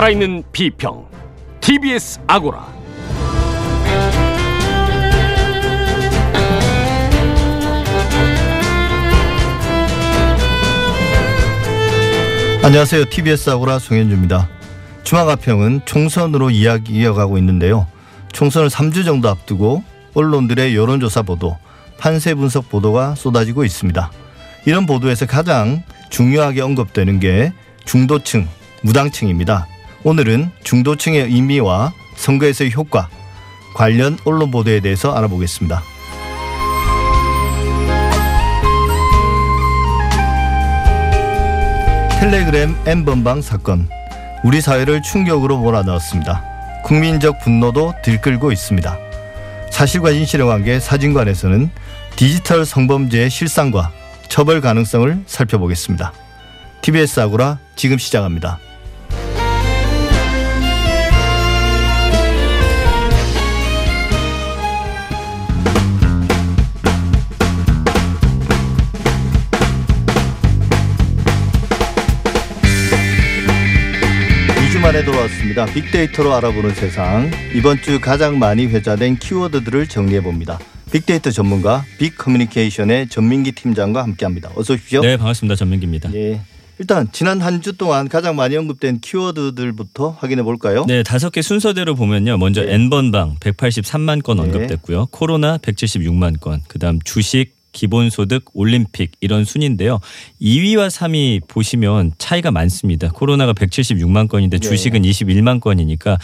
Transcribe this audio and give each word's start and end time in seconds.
살아있는 0.00 0.44
비평 0.50 1.06
TBS 1.60 2.20
아고라 2.26 2.66
안녕하세요. 12.62 13.04
TBS 13.10 13.50
아고라 13.50 13.78
송현주입니다. 13.78 14.48
주마가평은 15.02 15.82
총선으로 15.84 16.48
이야기 16.48 16.94
이어가고 16.94 17.36
있는데요. 17.36 17.86
총선을 18.32 18.70
3주 18.70 19.04
정도 19.04 19.28
앞두고 19.28 19.84
언론들의 20.14 20.76
여론조사 20.76 21.22
보도, 21.22 21.58
판세 21.98 22.32
분석 22.32 22.70
보도가 22.70 23.16
쏟아지고 23.16 23.64
있습니다. 23.64 24.10
이런 24.64 24.86
보도에서 24.86 25.26
가장 25.26 25.82
중요하게 26.08 26.62
언급되는 26.62 27.20
게 27.20 27.52
중도층, 27.84 28.48
무당층입니다. 28.82 29.66
오늘은 30.02 30.50
중도층의 30.64 31.24
의미와 31.24 31.92
선거에서의 32.16 32.72
효과, 32.74 33.08
관련 33.74 34.18
언론 34.24 34.50
보도에 34.50 34.80
대해서 34.80 35.12
알아보겠습니다. 35.14 35.82
텔레그램 42.20 42.74
N번방 42.86 43.42
사건 43.42 43.88
우리 44.44 44.60
사회를 44.60 45.02
충격으로 45.02 45.58
몰아넣었습니다. 45.58 46.82
국민적 46.84 47.40
분노도 47.40 47.94
들끓고 48.02 48.52
있습니다. 48.52 48.98
사실과 49.70 50.12
진실의 50.12 50.46
관계 50.46 50.80
사진관에서는 50.80 51.70
디지털 52.16 52.64
성범죄의 52.64 53.30
실상과 53.30 53.90
처벌 54.28 54.60
가능성을 54.60 55.24
살펴보겠습니다. 55.26 56.12
TBS 56.82 57.20
아고라 57.20 57.58
지금 57.76 57.98
시작합니다. 57.98 58.58
주 74.90 74.92
만에 74.92 75.04
돌아왔습니다. 75.04 75.66
빅데이터로 75.66 76.34
알아보는 76.34 76.74
세상. 76.74 77.30
이번 77.54 77.80
주 77.80 78.00
가장 78.00 78.40
많이 78.40 78.66
회자된 78.66 79.18
키워드들을 79.18 79.86
정리해 79.86 80.20
봅니다. 80.20 80.58
빅데이터 80.90 81.30
전문가 81.30 81.84
빅커뮤니케이션의 81.98 83.08
전민기 83.08 83.52
팀장과 83.52 84.02
함께합니다. 84.02 84.50
어서 84.56 84.74
오십시오. 84.74 85.00
네, 85.02 85.16
반갑습니다. 85.16 85.54
전민기입니다. 85.54 86.12
예. 86.14 86.40
일단 86.80 87.06
지난 87.12 87.40
한 87.40 87.60
주 87.62 87.76
동안 87.76 88.08
가장 88.08 88.34
많이 88.34 88.56
언급된 88.56 88.98
키워드들부터 89.00 90.16
확인해 90.18 90.42
볼까요? 90.42 90.84
네, 90.88 91.04
다섯 91.04 91.30
개 91.30 91.40
순서대로 91.40 91.94
보면요. 91.94 92.38
먼저 92.38 92.64
네. 92.64 92.74
N번방 92.74 93.36
183만 93.38 94.24
건 94.24 94.38
네. 94.38 94.42
언급됐고요. 94.42 95.06
코로나 95.12 95.56
176만 95.58 96.40
건, 96.40 96.62
그다음 96.66 96.98
주식, 97.04 97.52
기본소득, 97.72 98.44
올림픽 98.54 99.12
이런 99.20 99.44
순인데요. 99.44 100.00
2위와 100.40 100.88
3위 100.88 101.46
보시면 101.46 102.12
차이가 102.18 102.50
많습니다. 102.50 103.10
코로나가 103.10 103.52
176만 103.52 104.28
건인데 104.28 104.58
네. 104.58 104.68
주식은 104.68 105.02
21만 105.02 105.60
건이니까 105.60 106.18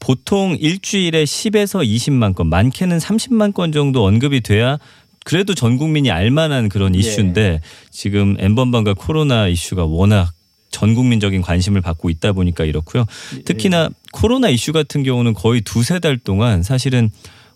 보통 0.00 0.56
일주일에 0.58 1.24
10에서 1.24 1.86
20만 1.86 2.34
건, 2.34 2.48
많게는 2.48 2.98
30만 2.98 3.54
건 3.54 3.72
정도 3.72 4.04
언급이 4.04 4.40
돼야 4.40 4.78
그래도 5.24 5.54
전 5.54 5.78
국민이 5.78 6.10
알만한 6.10 6.68
그런 6.68 6.92
네. 6.92 6.98
이슈인데 6.98 7.60
지금 7.90 8.36
N번방과 8.38 8.94
코로나 8.94 9.48
이슈가 9.48 9.86
워낙 9.86 10.32
전 10.70 10.94
국민적인 10.94 11.40
관심을 11.40 11.80
받고 11.80 12.10
있다 12.10 12.32
보니까 12.32 12.64
이렇고요. 12.64 13.06
특히나 13.44 13.90
코로나 14.12 14.48
이슈 14.48 14.72
같은 14.72 15.04
경우는 15.04 15.32
거의 15.32 15.60
두세 15.60 16.00
달 16.00 16.18
동안 16.18 16.62
사실은 16.62 17.10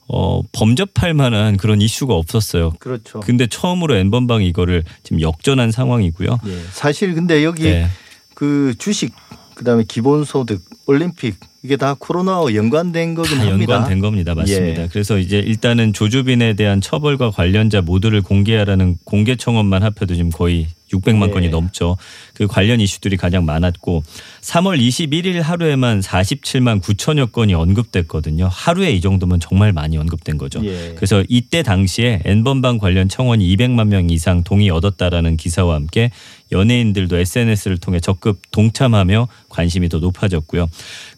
어, 0.09 0.43
범접할 0.53 1.15
만한 1.15 1.57
그런 1.57 1.81
이슈가 1.81 2.15
없었어요. 2.15 2.73
그렇죠. 2.79 3.21
근데 3.21 3.47
처음으로 3.47 3.95
N번방이 3.97 4.47
이거를 4.49 4.85
지금 5.03 5.21
역전한 5.21 5.71
상황이고요. 5.71 6.41
예. 6.47 6.59
사실 6.73 7.15
근데 7.15 7.45
여기 7.45 7.65
네. 7.65 7.87
그 8.35 8.75
주식 8.79 9.15
그다음에 9.55 9.85
기본소득, 9.87 10.63
올림픽 10.87 11.37
이게 11.63 11.77
다 11.77 11.97
코로나와 11.99 12.55
연관된 12.55 13.15
거긴 13.15 13.39
다 13.39 13.47
합니다. 13.47 13.75
연관된 13.75 14.01
겁니다. 14.01 14.35
맞습니다. 14.35 14.83
예. 14.83 14.89
그래서 14.89 15.19
이제 15.19 15.39
일단은 15.39 15.93
조주빈에 15.93 16.55
대한 16.55 16.81
처벌과 16.81 17.31
관련자 17.31 17.81
모두를 17.81 18.23
공개하라는 18.23 18.99
공개 19.05 19.35
청원만 19.35 19.83
합해도 19.83 20.15
지금 20.15 20.31
거의 20.31 20.69
600만 20.93 21.29
예. 21.29 21.31
건이 21.33 21.49
넘죠. 21.49 21.97
그 22.35 22.47
관련 22.47 22.81
이슈들이 22.81 23.17
가장 23.17 23.45
많았고 23.45 24.03
3월 24.41 24.81
21일 24.81 25.41
하루에만 25.43 26.01
47만 26.01 26.81
9천여 26.81 27.33
건이 27.33 27.55
언급됐거든요. 27.55 28.49
하루에 28.51 28.93
이 28.93 29.01
정도면 29.01 29.41
정말 29.41 29.73
많이 29.73 29.99
언급된 29.99 30.39
거죠. 30.39 30.65
예. 30.65 30.95
그래서 30.95 31.25
이때 31.29 31.63
당시에 31.63 32.23
N번방 32.25 32.79
관련 32.79 33.09
청원이 33.09 33.57
200만 33.57 33.89
명 33.89 34.11
이상 34.11 34.45
동의 34.45 34.71
얻었다라는 34.71 35.37
기사와 35.37 35.75
함께 35.75 36.11
연예인들도 36.51 37.19
SNS를 37.19 37.79
통해 37.79 38.01
적극 38.01 38.41
동참하며 38.51 39.29
관심이 39.51 39.89
더 39.89 39.99
높아졌고요. 39.99 40.69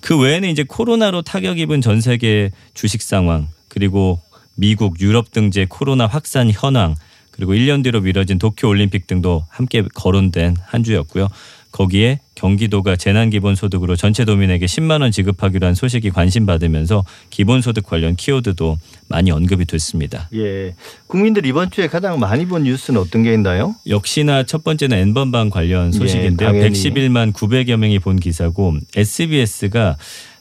그 0.00 0.18
외에 0.18 0.29
는 0.38 0.48
이제 0.48 0.62
코로나로 0.62 1.22
타격 1.22 1.58
입은 1.58 1.80
전 1.80 2.00
세계 2.00 2.52
주식 2.72 3.02
상황 3.02 3.48
그리고 3.68 4.20
미국, 4.54 5.00
유럽 5.00 5.32
등지의 5.32 5.66
코로나 5.66 6.06
확산 6.06 6.50
현황 6.50 6.94
그리고 7.32 7.54
1년 7.54 7.82
뒤로 7.82 8.00
미뤄진 8.00 8.38
도쿄 8.38 8.68
올림픽 8.68 9.06
등도 9.06 9.46
함께 9.48 9.82
거론된 9.94 10.56
한 10.62 10.84
주였고요. 10.84 11.28
거기에 11.72 12.20
경기도가 12.34 12.96
재난기본소득으로 12.96 13.96
전체 13.96 14.24
도민에게 14.24 14.66
10만 14.66 15.02
원 15.02 15.10
지급하기로 15.10 15.66
한 15.66 15.74
소식이 15.74 16.10
관심 16.10 16.46
받으면서 16.46 17.04
기본소득 17.30 17.84
관련 17.84 18.16
키워드도 18.16 18.78
많이 19.08 19.30
언급이 19.30 19.66
됐습니다. 19.66 20.28
예. 20.34 20.74
국민들 21.06 21.46
이번 21.46 21.70
주에 21.70 21.86
가장 21.86 22.18
많이 22.18 22.46
본 22.46 22.64
뉴스는 22.64 23.00
어떤 23.00 23.22
게 23.22 23.32
있나요? 23.34 23.74
역시나 23.86 24.44
첫 24.44 24.64
번째는 24.64 24.96
N번방 24.98 25.50
관련 25.50 25.92
소식인데요. 25.92 26.48
예, 26.48 26.52
당연히. 26.52 26.72
111만 26.72 27.32
900여 27.32 27.76
명이 27.76 27.98
본 27.98 28.16
기사고 28.16 28.74
SBS가 28.96 29.96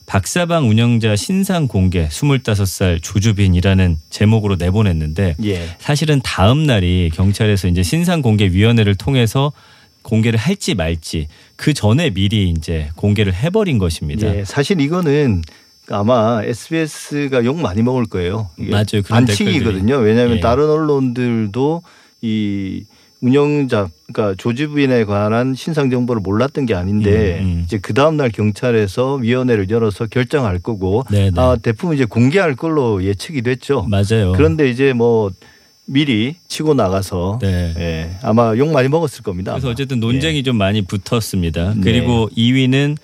박사방 0.05 0.67
운영자 0.67 1.15
신상 1.15 1.67
공개 1.67 2.07
25살 2.07 2.99
조주빈이라는 3.03 3.97
제목으로 4.09 4.55
내보냈는데 4.55 5.35
예. 5.43 5.75
사실은 5.77 6.19
다음 6.23 6.63
날이 6.63 7.11
경찰에서 7.13 7.67
이제 7.67 7.83
신상 7.83 8.23
공개 8.23 8.47
위원회를 8.47 8.95
통해서 8.95 9.51
공개를 10.01 10.39
할지 10.39 10.75
말지 10.75 11.27
그 11.55 11.73
전에 11.73 12.09
미리 12.09 12.49
이제 12.49 12.89
공개를 12.95 13.33
해버린 13.33 13.77
것입니다. 13.77 14.35
예. 14.35 14.43
사실 14.45 14.81
이거는 14.81 15.41
아마 15.89 16.41
SBS가 16.43 17.43
욕 17.45 17.59
많이 17.59 17.81
먹을 17.81 18.05
거예요. 18.05 18.49
맞아요. 18.57 19.01
반칙이거든요. 19.07 19.97
왜냐하면 19.97 20.37
예. 20.37 20.39
다른 20.39 20.69
언론들도 20.69 21.81
이 22.21 22.83
운영자 23.21 23.89
그러니까 24.07 24.35
조지부인에 24.37 25.03
관한 25.03 25.53
신상 25.53 25.89
정보를 25.89 26.21
몰랐던 26.21 26.65
게 26.65 26.73
아닌데 26.73 27.39
음, 27.41 27.45
음. 27.45 27.61
이제 27.65 27.77
그 27.77 27.93
다음 27.93 28.15
날 28.15 28.29
경찰에서 28.29 29.15
위원회를 29.15 29.69
열어서 29.69 30.05
결정할 30.05 30.59
거고 30.59 31.03
네, 31.11 31.29
네. 31.29 31.41
아 31.41 31.57
대부분 31.61 31.95
이제 31.95 32.05
공개할 32.05 32.55
걸로 32.55 33.03
예측이 33.03 33.41
됐죠. 33.41 33.85
맞아요. 33.89 34.31
그런데 34.35 34.69
이제 34.69 34.93
뭐 34.93 35.31
미리 35.89 36.35
치고 36.47 36.75
나가서 36.75 37.39
네. 37.41 37.73
예, 37.77 38.17
아마 38.21 38.55
욕 38.57 38.71
많이 38.71 38.87
먹었을 38.87 39.23
겁니다. 39.23 39.53
그래서 39.53 39.67
아마. 39.67 39.71
어쨌든 39.71 39.99
논쟁이 39.99 40.43
좀 40.43 40.55
많이 40.55 40.83
붙었습니다. 40.83 41.73
네. 41.75 41.81
그리고 41.81 42.29
2위는 42.37 42.95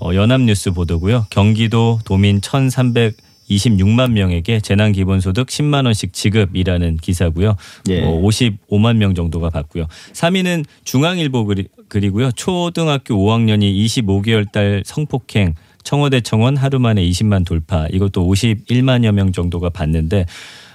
어, 0.00 0.14
연합뉴스 0.14 0.72
보도고요. 0.72 1.26
경기도 1.30 2.00
도민 2.04 2.40
1,326만 2.40 4.12
명에게 4.12 4.60
재난 4.60 4.92
기본소득 4.92 5.46
10만 5.46 5.86
원씩 5.86 6.12
지급이라는 6.12 6.98
기사고요. 6.98 7.56
예. 7.88 8.00
뭐 8.02 8.20
55만 8.28 8.96
명 8.96 9.14
정도가 9.14 9.48
받고요. 9.50 9.86
3위는 10.12 10.64
중앙일보 10.84 11.46
그리, 11.46 11.68
그리고요. 11.88 12.30
초등학교 12.32 13.14
5학년이 13.14 13.74
25개월 13.86 14.50
달 14.52 14.82
성폭행 14.84 15.54
청와대 15.84 16.20
청원 16.20 16.56
하루 16.56 16.78
만에 16.78 17.02
20만 17.06 17.46
돌파 17.46 17.86
이것도 17.88 18.26
51만여 18.26 19.12
명 19.12 19.32
정도가 19.32 19.70
받는데 19.70 20.26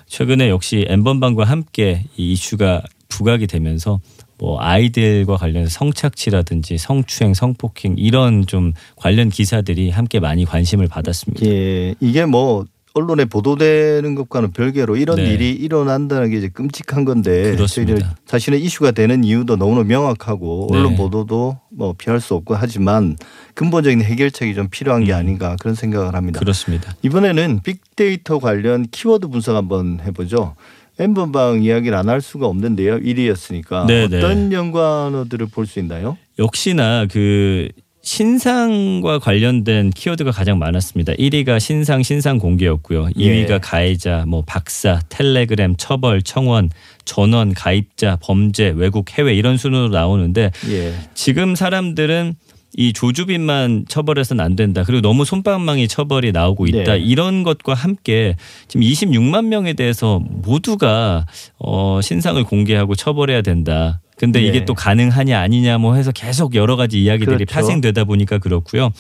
최근에 0.10 0.50
역시 0.50 0.86
엠번방과 0.90 1.46
함께 1.46 2.04
이 2.18 2.34
이슈가 2.34 2.82
부각이 3.08 3.48
되면서 3.48 4.02
뭐 4.38 4.60
아이들과 4.60 5.38
관련해서 5.38 5.70
성착취라든지 5.70 6.78
성추행, 6.78 7.34
성폭행 7.34 7.96
이런 7.98 8.46
좀 8.46 8.74
관련 8.96 9.30
기사들이 9.30 9.92
함께 9.92 10.20
많이 10.20 10.46
관심을 10.46 10.88
받았습니다. 10.88 11.46
예, 11.46 11.94
이게 12.00 12.26
뭐 12.26 12.66
언론에 13.00 13.26
보도되는 13.26 14.14
것과는 14.16 14.52
별개로 14.52 14.98
이런 14.98 15.16
네. 15.18 15.34
일이 15.34 15.52
일어난다는 15.52 16.30
게 16.30 16.38
이제 16.38 16.50
끔찍한 16.50 17.06
건데 17.06 17.56
그렇습니다. 17.56 18.16
사실은 18.26 18.60
이슈가 18.60 18.92
되는 18.92 19.24
이유도 19.24 19.56
너무나 19.56 19.84
명확하고 19.84 20.68
네. 20.72 20.78
언론 20.78 20.96
보도도 20.96 21.58
뭐 21.72 21.96
피할 21.98 22.20
수 22.20 22.36
없고 22.36 22.56
하지만 22.56 23.16
근본적인 23.56 24.02
해결책이 24.02 24.54
좀 24.54 24.68
필요한 24.70 25.04
게 25.06 25.14
음. 25.14 25.18
아닌가 25.18 25.56
그런 25.60 25.76
생각을 25.76 26.14
합니다. 26.16 26.40
그렇습니다. 26.40 26.94
이번에는 27.02 27.62
빅데이터 27.64 28.40
관련 28.40 28.86
키워드 28.92 29.28
분석 29.30 29.56
한번 29.56 30.00
해보죠. 30.06 30.56
엠번방 31.00 31.64
이야기를 31.64 31.98
안 31.98 32.10
할 32.10 32.20
수가 32.22 32.46
없는데요. 32.48 32.98
1위였으니까 33.00 33.86
네, 33.88 34.08
네. 34.10 34.18
어떤 34.18 34.52
연관어들을 34.52 35.48
볼 35.48 35.66
수 35.66 35.80
있나요? 35.80 36.18
역시나 36.38 37.06
그 37.10 37.70
신상과 38.02 39.20
관련된 39.20 39.92
키워드가 39.92 40.32
가장 40.32 40.58
많았습니다. 40.58 41.14
1위가 41.14 41.60
신상 41.60 42.02
신상 42.02 42.38
공개였고요. 42.38 43.08
2위가 43.08 43.52
예. 43.52 43.60
가해자, 43.62 44.24
뭐 44.28 44.44
박사, 44.46 45.00
텔레그램, 45.10 45.76
처벌, 45.78 46.22
청원, 46.22 46.70
전원, 47.06 47.54
가입자, 47.54 48.18
범죄, 48.22 48.70
외국, 48.76 49.12
해외 49.18 49.34
이런 49.34 49.58
순으로 49.58 49.90
나오는데 49.90 50.52
예. 50.70 50.94
지금 51.14 51.56
사람들은 51.56 52.36
이 52.78 52.94
조주빈만 52.94 53.86
처벌해서는 53.88 54.44
안 54.44 54.56
된다. 54.56 54.84
그리고 54.84 55.02
너무 55.02 55.26
솜방망이 55.26 55.88
처벌이 55.88 56.32
나오고 56.32 56.68
있다. 56.68 56.94
네. 56.94 57.00
이런 57.00 57.44
것과 57.44 57.74
함께 57.74 58.36
지금 58.68 58.86
26만 58.86 59.48
명에 59.48 59.74
대해서 59.74 60.20
모두가 60.20 61.26
어 61.58 62.00
신상을 62.02 62.42
공개하고 62.44 62.96
처벌해야 62.96 63.42
된다. 63.42 64.02
근데 64.20 64.42
네. 64.42 64.48
이게 64.48 64.66
또 64.66 64.74
가능하냐 64.74 65.40
아니냐 65.40 65.78
뭐 65.78 65.96
해서 65.96 66.12
계속 66.12 66.54
여러 66.54 66.76
가지 66.76 67.02
이야기들이 67.02 67.46
그렇죠. 67.46 67.54
파생되다 67.54 68.04
보니까 68.04 68.38
그렇고요. 68.38 68.92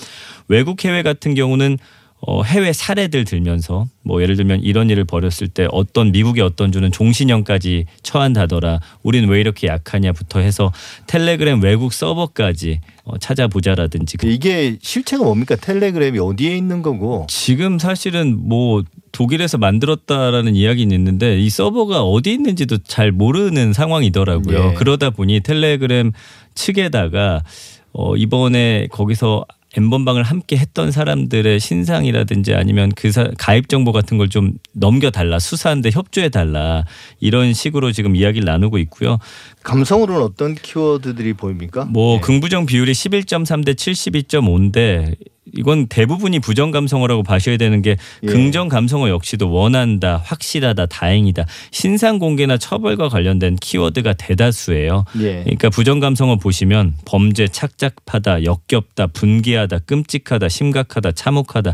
외국 0.47 0.83
해외 0.85 1.03
같은 1.03 1.35
경우는 1.35 1.77
어, 2.21 2.43
해외 2.43 2.71
사례들 2.71 3.25
들면서 3.25 3.87
뭐 4.03 4.21
예를 4.21 4.37
들면 4.37 4.61
이런 4.61 4.89
일을 4.89 5.03
벌였을 5.03 5.49
때 5.49 5.67
어떤 5.71 6.11
미국의 6.13 6.41
어떤 6.43 6.71
주는 6.71 6.89
종신형까지 6.89 7.85
처한다더라. 8.01 8.79
우리는 9.03 9.27
왜 9.27 9.41
이렇게 9.41 9.67
약하냐부터 9.67 10.39
해서 10.39 10.71
텔레그램 11.07 11.61
외국 11.61 11.91
서버까지 11.91 12.79
어, 13.03 13.17
찾아보자라든지 13.17 14.17
그 14.17 14.27
이게 14.27 14.77
실체가 14.81 15.23
뭡니까? 15.25 15.57
텔레그램이 15.57 16.19
어디에 16.19 16.55
있는 16.55 16.81
거고? 16.81 17.27
지금 17.29 17.77
사실은 17.77 18.37
뭐 18.37 18.83
독일에서 19.19 19.57
만들었다라는 19.57 20.55
이야기는 20.55 20.95
있는데 20.95 21.37
이 21.37 21.49
서버가 21.49 22.03
어디 22.03 22.31
있는지도 22.31 22.77
잘 22.79 23.11
모르는 23.11 23.73
상황이더라고요. 23.73 24.69
예. 24.69 24.73
그러다 24.75 25.09
보니 25.09 25.41
텔레그램 25.41 26.13
측에다가 26.55 27.43
어 27.91 28.15
이번에 28.15 28.87
거기서 28.89 29.43
엠번방을 29.75 30.23
함께 30.23 30.55
했던 30.57 30.89
사람들의 30.91 31.59
신상이라든지 31.59 32.55
아니면 32.55 32.91
그 32.95 33.11
사- 33.11 33.29
가입 33.37 33.67
정보 33.67 33.91
같은 33.91 34.17
걸 34.17 34.29
좀 34.29 34.53
넘겨달라 34.73 35.37
수사하는데 35.37 35.91
협조해달라 35.91 36.85
이런 37.19 37.53
식으로 37.53 37.91
지금 37.91 38.15
이야기를 38.15 38.45
나누고 38.45 38.77
있고요. 38.79 39.17
감성으로는 39.63 40.21
어떤 40.23 40.55
키워드들이 40.55 41.33
보입니까? 41.33 41.85
뭐 41.85 42.15
예. 42.15 42.21
긍부정 42.21 42.65
비율이 42.67 42.93
11.3 42.93 43.65
대 43.65 43.73
72.5인데 43.73 45.15
이건 45.55 45.87
대부분이 45.87 46.39
부정 46.39 46.71
감성어라고 46.71 47.23
봐셔야 47.23 47.57
되는 47.57 47.81
게 47.81 47.97
예. 48.23 48.27
긍정 48.27 48.69
감성어 48.69 49.09
역시도 49.09 49.51
원한다, 49.51 50.21
확실하다, 50.23 50.87
다행이다. 50.87 51.45
신상 51.71 52.19
공개나 52.19 52.57
처벌과 52.57 53.09
관련된 53.09 53.55
키워드가 53.57 54.13
대다수예요. 54.13 55.05
예. 55.19 55.43
그러니까 55.43 55.69
부정 55.69 55.99
감성어 55.99 56.37
보시면 56.37 56.95
범죄 57.05 57.47
착잡하다, 57.47 58.43
역겹다, 58.43 59.07
분개하다, 59.07 59.79
끔찍하다, 59.79 60.49
심각하다, 60.49 61.11
참혹하다, 61.13 61.73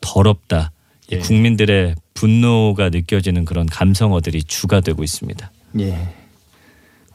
더럽다. 0.00 0.72
이 1.10 1.14
예. 1.14 1.18
국민들의 1.18 1.94
분노가 2.14 2.88
느껴지는 2.90 3.44
그런 3.44 3.66
감성어들이 3.66 4.42
주가 4.44 4.80
되고 4.80 5.04
있습니다. 5.04 5.50
예. 5.80 6.25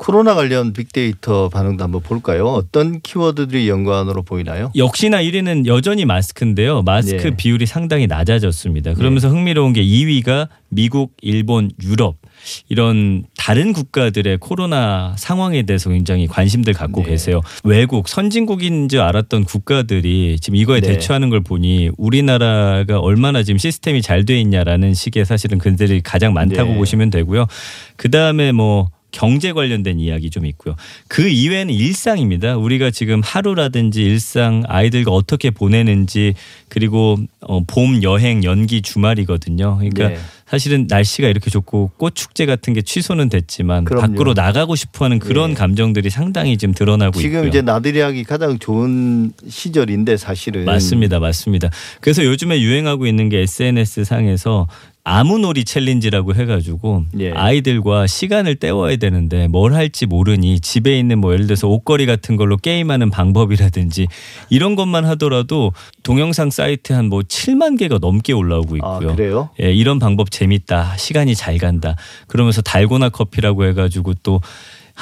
코로나 0.01 0.33
관련 0.33 0.73
빅데이터 0.73 1.47
반응도 1.49 1.83
한번 1.83 2.01
볼까요? 2.01 2.47
어떤 2.47 3.01
키워드들이 3.01 3.69
연관으로 3.69 4.23
보이나요? 4.23 4.71
역시나 4.75 5.21
1위는 5.21 5.67
여전히 5.67 6.05
마스크인데요. 6.05 6.81
마스크 6.81 7.27
예. 7.27 7.35
비율이 7.37 7.67
상당히 7.67 8.07
낮아졌습니다. 8.07 8.95
그러면서 8.95 9.29
흥미로운 9.29 9.73
게 9.73 9.83
2위가 9.83 10.47
미국, 10.69 11.13
일본, 11.21 11.69
유럽 11.83 12.15
이런 12.67 13.25
다른 13.37 13.73
국가들의 13.73 14.39
코로나 14.39 15.13
상황에 15.19 15.61
대해서 15.67 15.91
굉장히 15.91 16.25
관심들 16.25 16.73
갖고 16.73 17.03
네. 17.03 17.11
계세요. 17.11 17.41
외국 17.63 18.07
선진국인 18.07 18.89
줄 18.89 19.01
알았던 19.01 19.43
국가들이 19.43 20.39
지금 20.41 20.55
이거에 20.55 20.81
네. 20.81 20.93
대처하는 20.93 21.29
걸 21.29 21.41
보니 21.41 21.91
우리나라가 21.99 22.97
얼마나 22.99 23.43
지금 23.43 23.59
시스템이 23.59 24.01
잘 24.01 24.25
돼 24.25 24.39
있냐라는 24.41 24.95
식의 24.95 25.25
사실은 25.25 25.59
글들이 25.59 26.01
가장 26.01 26.33
많다고 26.33 26.71
네. 26.71 26.77
보시면 26.77 27.11
되고요. 27.11 27.45
그 27.97 28.09
다음에 28.09 28.51
뭐 28.51 28.89
경제 29.11 29.53
관련된 29.53 29.99
이야기 29.99 30.29
좀 30.29 30.45
있고요. 30.45 30.75
그 31.07 31.27
이외에는 31.27 31.73
일상입니다. 31.73 32.57
우리가 32.57 32.91
지금 32.91 33.21
하루라든지 33.23 34.03
일상 34.03 34.63
아이들과 34.67 35.11
어떻게 35.11 35.51
보내는지 35.51 36.33
그리고 36.69 37.17
어, 37.41 37.61
봄 37.65 38.03
여행 38.03 38.43
연기 38.43 38.81
주말이거든요. 38.81 39.77
그러니까 39.77 40.09
네. 40.09 40.17
사실은 40.51 40.85
날씨가 40.89 41.29
이렇게 41.29 41.49
좋고 41.49 41.91
꽃 41.95 42.13
축제 42.13 42.45
같은 42.45 42.73
게 42.73 42.81
취소는 42.81 43.29
됐지만 43.29 43.85
그럼요. 43.85 44.07
밖으로 44.07 44.33
나가고 44.33 44.75
싶어하는 44.75 45.19
그런 45.19 45.51
예. 45.51 45.53
감정들이 45.53 46.09
상당히 46.09 46.57
지금 46.57 46.73
드러나고 46.73 47.19
지금 47.19 47.37
있고요. 47.37 47.49
이제 47.49 47.61
나들이 47.61 48.01
하기 48.01 48.25
가장 48.25 48.59
좋은 48.59 49.31
시절인데 49.47 50.17
사실은 50.17 50.65
맞습니다, 50.65 51.19
맞습니다. 51.19 51.69
그래서 52.01 52.25
요즘에 52.25 52.59
유행하고 52.59 53.07
있는 53.07 53.29
게 53.29 53.39
SNS 53.39 54.03
상에서 54.03 54.67
아무놀이 55.03 55.65
챌린지라고 55.65 56.35
해가지고 56.35 57.05
예. 57.19 57.31
아이들과 57.31 58.05
시간을 58.05 58.55
때워야 58.55 58.97
되는데 58.97 59.47
뭘 59.47 59.73
할지 59.73 60.05
모르니 60.05 60.59
집에 60.59 60.97
있는 60.99 61.19
뭐 61.19 61.33
예를 61.33 61.47
들어서 61.47 61.67
옷걸이 61.67 62.05
같은 62.05 62.35
걸로 62.35 62.55
게임하는 62.57 63.09
방법이라든지 63.09 64.07
이런 64.49 64.75
것만 64.75 65.05
하더라도 65.05 65.73
동영상 66.03 66.51
사이트에 66.51 66.95
한뭐 66.95 67.21
7만 67.21 67.79
개가 67.79 67.97
넘게 67.99 68.33
올라오고 68.33 68.77
아, 68.81 68.95
있고요. 68.97 69.15
그래요? 69.15 69.49
예, 69.61 69.73
이런 69.73 69.97
방법 69.97 70.29
재밌다. 70.29 70.97
시간이 70.97 71.33
잘 71.35 71.57
간다. 71.57 71.95
그러면서 72.27 72.61
달고나 72.61 73.09
커피라고 73.09 73.65
해가지고 73.65 74.13
또 74.21 74.39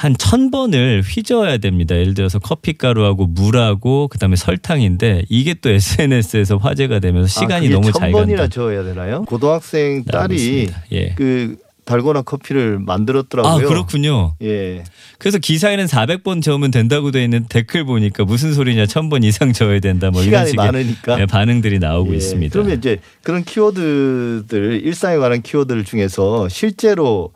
한 0.00 0.14
천 0.16 0.50
번을 0.50 1.02
휘저어야 1.04 1.58
됩니다. 1.58 1.94
예를 1.94 2.14
들어서 2.14 2.38
커피 2.38 2.72
가루하고 2.72 3.26
물하고 3.26 4.08
그다음에 4.08 4.36
설탕인데 4.36 5.24
이게 5.28 5.54
또 5.54 5.68
SNS에서 5.70 6.56
화제가 6.56 7.00
되면서 7.00 7.28
시간이 7.28 7.66
아, 7.68 7.70
너무 7.70 7.92
천잘 7.92 8.10
번이나 8.12 8.42
간다. 8.42 8.54
저어야 8.54 8.82
되나요? 8.82 9.22
고등학생 9.24 10.04
나오고 10.06 10.28
딸이. 10.28 10.68
예. 10.92 11.14
그 11.16 11.56
달고나 11.84 12.22
커피를 12.22 12.78
만들었더라고요. 12.78 13.66
아 13.66 13.68
그렇군요. 13.68 14.34
예. 14.42 14.84
그래서 15.18 15.38
기사에는 15.38 15.84
400번 15.86 16.40
저으면 16.42 16.70
된다고 16.70 17.10
돼 17.10 17.22
있는 17.24 17.44
댓글 17.48 17.84
보니까 17.84 18.24
무슨 18.24 18.54
소리냐 18.54 18.86
천번 18.86 19.22
이상 19.24 19.52
저어야 19.52 19.80
된다 19.80 20.10
뭐 20.10 20.22
이런 20.22 20.46
식의 20.46 20.56
많으니까. 20.64 21.20
예, 21.20 21.26
반응들이 21.26 21.78
나오고 21.78 22.12
예. 22.12 22.16
있습니다. 22.16 22.52
그러면 22.52 22.78
이제 22.78 22.98
그런 23.22 23.44
키워드들 23.44 24.80
일상에 24.84 25.16
관한 25.18 25.42
키워드들 25.42 25.84
중에서 25.84 26.48
실제로 26.48 27.32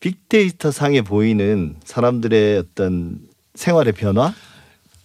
빅데이터 0.00 0.70
상에 0.70 1.02
보이는 1.02 1.76
사람들의 1.84 2.58
어떤 2.58 3.18
생활의 3.54 3.92
변화? 3.94 4.32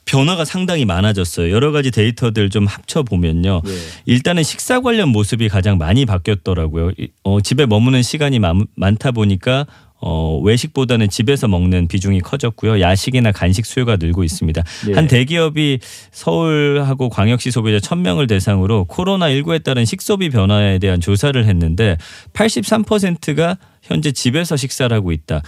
변화가 0.05 0.45
상당히 0.45 0.85
많아졌어요. 0.85 1.49
여러 1.51 1.71
가지 1.71 1.89
데이터들 1.89 2.49
좀 2.49 2.67
합쳐 2.67 3.03
보면요. 3.03 3.61
예. 3.65 3.71
일단은 4.05 4.43
식사 4.43 4.81
관련 4.81 5.09
모습이 5.09 5.47
가장 5.49 5.77
많이 5.77 6.05
바뀌었더라고요. 6.05 6.91
이- 6.99 7.07
어, 7.23 7.39
집에 7.41 7.65
머무는 7.65 8.03
시간이 8.03 8.37
많, 8.39 8.67
많다 8.75 9.11
보니까 9.11 9.65
어, 10.05 10.37
외식보다는 10.43 11.09
집에서 11.09 11.47
먹는 11.47 11.87
비중이 11.87 12.19
커졌고요. 12.19 12.81
야식이나 12.81 13.31
간식 13.31 13.65
수요가 13.65 13.95
늘고 13.95 14.25
있습니다. 14.25 14.61
예. 14.89 14.93
한 14.93 15.07
대기업이 15.07 15.79
서울하고 16.11 17.07
광역시 17.07 17.51
소비자 17.51 17.77
1000명을 17.77 18.27
대상으로 18.27 18.85
코로나19에 18.89 19.63
따른 19.63 19.85
식소비 19.85 20.29
변화에 20.29 20.79
대한 20.79 20.99
조사를 20.99 21.45
했는데 21.45 21.95
83%가 22.33 23.57
현재 23.81 24.11
집에서 24.11 24.57
식사를 24.57 24.93
하고 24.93 25.13
있다. 25.13 25.41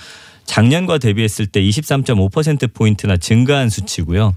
작년과 0.46 1.00
대비했을 1.00 1.48
때 1.48 1.62
23.5%포인트나 1.62 3.18
증가한 3.18 3.70
수치고요. 3.70 4.36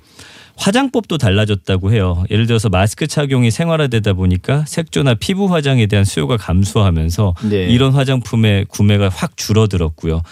화장법도 0.59 1.19
달라졌다고 1.19 1.93
해요. 1.93 2.25
예를 2.31 2.47
들어서 2.47 2.69
마스크 2.69 3.07
착용이 3.07 3.51
생활화되다 3.51 4.13
보니까 4.13 4.65
색조나 4.67 5.15
피부 5.15 5.53
화장에 5.53 5.87
대한 5.87 6.05
수요가 6.05 6.37
감소하면서 6.37 7.35
네. 7.49 7.67
이런 7.69 7.93
화장품의 7.93 8.67
구매가 8.67 9.09
확 9.09 9.37
줄어들었고요. 9.37 10.23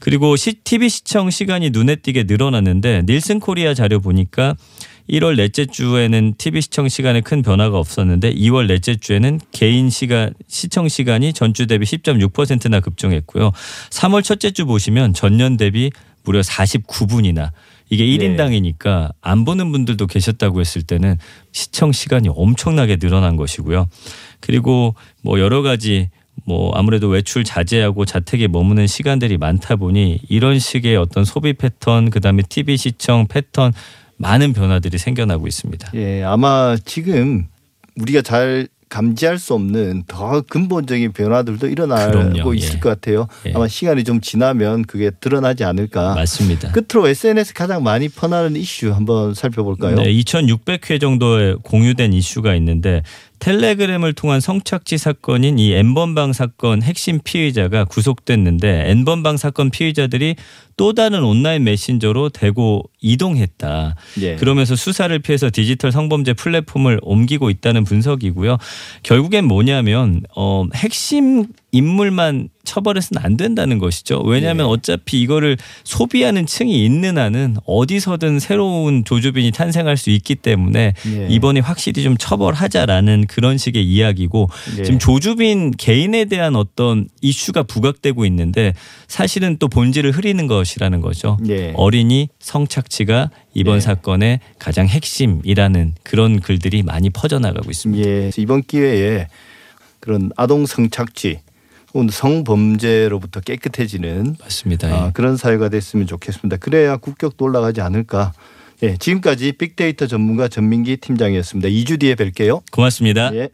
그리고 0.00 0.36
시, 0.36 0.54
TV 0.54 0.88
시청 0.88 1.30
시간이 1.30 1.70
눈에 1.70 1.96
띄게 1.96 2.24
늘어났는데 2.24 3.02
닐슨 3.06 3.38
코리아 3.38 3.74
자료 3.74 4.00
보니까 4.00 4.56
1월 5.08 5.36
넷째 5.36 5.66
주에는 5.66 6.34
TV 6.36 6.62
시청 6.62 6.88
시간에 6.88 7.20
큰 7.20 7.42
변화가 7.42 7.78
없었는데 7.78 8.34
2월 8.34 8.66
넷째 8.66 8.96
주에는 8.96 9.40
개인 9.52 9.88
시간 9.88 10.34
시청 10.48 10.88
시간이 10.88 11.32
전주 11.32 11.68
대비 11.68 11.86
10.6%나 11.86 12.80
급증했고요. 12.80 13.52
3월 13.90 14.24
첫째 14.24 14.50
주 14.50 14.66
보시면 14.66 15.14
전년 15.14 15.56
대비 15.56 15.92
무려 16.24 16.40
49분이나 16.40 17.52
이게 17.88 18.04
네. 18.04 18.36
1인당이니까 18.36 19.12
안 19.20 19.44
보는 19.44 19.70
분들도 19.72 20.06
계셨다고 20.06 20.60
했을 20.60 20.82
때는 20.82 21.18
시청 21.52 21.92
시간이 21.92 22.28
엄청나게 22.28 22.96
늘어난 22.96 23.36
것이고요. 23.36 23.88
그리고 24.40 24.94
뭐 25.22 25.38
여러 25.38 25.62
가지 25.62 26.10
뭐 26.44 26.72
아무래도 26.74 27.08
외출 27.08 27.44
자제하고 27.44 28.04
자택에 28.04 28.48
머무는 28.48 28.86
시간들이 28.86 29.38
많다 29.38 29.76
보니 29.76 30.20
이런 30.28 30.58
식의 30.58 30.96
어떤 30.96 31.24
소비 31.24 31.52
패턴 31.54 32.10
그다음에 32.10 32.42
TV 32.48 32.76
시청 32.76 33.26
패턴 33.26 33.72
많은 34.18 34.52
변화들이 34.52 34.98
생겨나고 34.98 35.46
있습니다. 35.46 35.90
예, 35.94 36.22
아마 36.22 36.76
지금 36.84 37.46
우리가 38.00 38.22
잘 38.22 38.68
감지할 38.96 39.38
수 39.38 39.52
없는 39.52 40.04
더 40.06 40.40
근본적인 40.40 41.12
변화들도 41.12 41.66
일어나고 41.66 42.12
그럼요. 42.12 42.54
있을 42.54 42.76
예. 42.76 42.80
것 42.80 42.88
같아요. 42.88 43.28
예. 43.44 43.52
아마 43.54 43.68
시간이 43.68 44.04
좀 44.04 44.22
지나면 44.22 44.86
그게 44.86 45.10
드러나지 45.20 45.64
않을까. 45.64 46.14
맞습니다. 46.14 46.72
끝으로 46.72 47.06
SNS 47.06 47.52
가장 47.52 47.82
많이 47.82 48.08
퍼나는 48.08 48.56
이슈 48.56 48.94
한번 48.94 49.34
살펴볼까요? 49.34 49.96
네, 49.96 50.04
2,600회 50.04 50.98
정도의 50.98 51.56
공유된 51.62 52.14
이슈가 52.14 52.54
있는데 52.54 53.02
텔레그램을 53.38 54.14
통한 54.14 54.40
성착취 54.40 54.96
사건인 54.96 55.58
이 55.58 55.74
N번방 55.74 56.32
사건 56.32 56.82
핵심 56.82 57.20
피의자가 57.22 57.84
구속됐는데 57.84 58.90
N번방 58.92 59.36
사건 59.36 59.68
피의자들이 59.68 60.36
또 60.76 60.92
다른 60.92 61.24
온라인 61.24 61.64
메신저로 61.64 62.30
대고 62.30 62.84
이동했다. 63.00 63.94
예. 64.20 64.36
그러면서 64.36 64.76
수사를 64.76 65.18
피해서 65.18 65.50
디지털 65.52 65.90
성범죄 65.90 66.34
플랫폼을 66.34 67.00
옮기고 67.02 67.50
있다는 67.50 67.84
분석이고요. 67.84 68.58
결국엔 69.02 69.46
뭐냐면 69.46 70.22
어 70.36 70.66
핵심 70.74 71.46
인물만 71.72 72.50
처벌해서는 72.76 73.24
안 73.24 73.36
된다는 73.36 73.78
것이죠. 73.78 74.20
왜냐하면 74.20 74.66
예. 74.66 74.70
어차피 74.70 75.20
이거를 75.20 75.56
소비하는 75.84 76.46
층이 76.46 76.84
있는 76.84 77.16
한은 77.16 77.56
어디서든 77.64 78.38
새로운 78.38 79.04
조주빈이 79.04 79.50
탄생할 79.52 79.96
수 79.96 80.10
있기 80.10 80.34
때문에 80.34 80.92
예. 81.06 81.26
이번에 81.30 81.60
확실히 81.60 82.02
좀 82.02 82.16
처벌하자라는 82.16 83.26
그런 83.28 83.56
식의 83.56 83.84
이야기고 83.84 84.48
예. 84.78 84.84
지금 84.84 84.98
조주빈 84.98 85.72
개인에 85.72 86.26
대한 86.26 86.56
어떤 86.56 87.08
이슈가 87.22 87.62
부각되고 87.62 88.26
있는데 88.26 88.74
사실은 89.08 89.56
또 89.58 89.68
본질을 89.68 90.12
흐리는 90.12 90.46
것이라는 90.46 91.00
거죠. 91.00 91.38
예. 91.48 91.72
어린이 91.76 92.28
성착취가 92.40 93.30
이번 93.54 93.76
예. 93.76 93.80
사건의 93.80 94.40
가장 94.58 94.86
핵심이라는 94.86 95.94
그런 96.02 96.40
글들이 96.40 96.82
많이 96.82 97.08
퍼져나가고 97.10 97.70
있습니다. 97.70 98.08
예. 98.08 98.30
이번 98.36 98.62
기회에 98.62 99.28
그런 100.00 100.30
아동 100.36 100.66
성착취 100.66 101.38
혹은 101.96 102.10
성범죄로부터 102.10 103.40
깨끗해지는 103.40 104.36
맞습니다. 104.38 104.88
아, 104.88 105.06
예. 105.06 105.10
그런 105.14 105.38
사회가 105.38 105.70
됐으면 105.70 106.06
좋겠습니다. 106.06 106.58
그래야 106.58 106.98
국격도 106.98 107.42
올라가지 107.42 107.80
않을까. 107.80 108.34
예, 108.82 108.98
지금까지 108.98 109.52
빅데이터 109.52 110.06
전문가 110.06 110.46
전민기 110.46 110.98
팀장이었습니다. 110.98 111.70
2주 111.70 111.98
뒤에 111.98 112.14
뵐게요. 112.14 112.60
고맙습니다. 112.70 113.34
예. 113.34 113.48